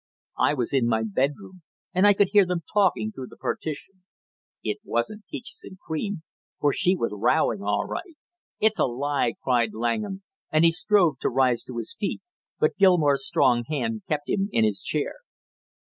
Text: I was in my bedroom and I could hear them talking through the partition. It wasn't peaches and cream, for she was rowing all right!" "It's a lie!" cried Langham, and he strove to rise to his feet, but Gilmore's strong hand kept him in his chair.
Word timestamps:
I 0.39 0.55
was 0.55 0.73
in 0.73 0.87
my 0.87 1.03
bedroom 1.03 1.61
and 1.93 2.07
I 2.07 2.13
could 2.13 2.29
hear 2.31 2.43
them 2.43 2.63
talking 2.73 3.11
through 3.11 3.27
the 3.27 3.37
partition. 3.37 4.03
It 4.63 4.79
wasn't 4.83 5.27
peaches 5.29 5.63
and 5.63 5.77
cream, 5.79 6.23
for 6.59 6.73
she 6.73 6.95
was 6.95 7.13
rowing 7.13 7.61
all 7.61 7.85
right!" 7.85 8.15
"It's 8.59 8.79
a 8.79 8.85
lie!" 8.87 9.35
cried 9.43 9.75
Langham, 9.75 10.23
and 10.49 10.65
he 10.65 10.71
strove 10.71 11.19
to 11.19 11.29
rise 11.29 11.61
to 11.65 11.77
his 11.77 11.93
feet, 11.99 12.23
but 12.59 12.77
Gilmore's 12.77 13.27
strong 13.27 13.63
hand 13.69 14.01
kept 14.07 14.27
him 14.27 14.49
in 14.51 14.63
his 14.63 14.81
chair. 14.81 15.17